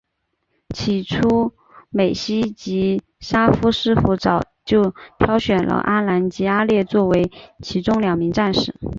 [0.73, 1.53] 起初
[1.91, 7.31] 美希及沙夫师傅早就挑选了阿兰及阿烈作为
[7.61, 8.73] 其中两名战士。